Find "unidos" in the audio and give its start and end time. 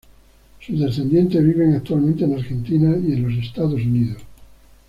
3.83-4.17